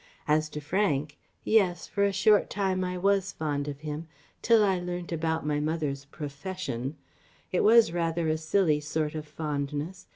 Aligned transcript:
As 0.27 0.49
to 0.49 0.59
Frank 0.59 1.15
yes 1.43 1.85
for 1.85 2.03
a 2.03 2.11
short 2.11 2.49
time 2.49 2.83
I 2.83 2.97
was 2.97 3.33
fond 3.33 3.67
of 3.67 3.81
him 3.81 4.07
till 4.41 4.63
I 4.63 4.79
learnt 4.79 5.11
about 5.11 5.45
my 5.45 5.59
mother's 5.59 6.05
'profession.' 6.05 6.95
It 7.51 7.63
was 7.63 7.93
rather 7.93 8.27
a 8.27 8.35
silly 8.39 8.79
sort 8.79 9.13
of 9.13 9.27
fondness. 9.27 10.07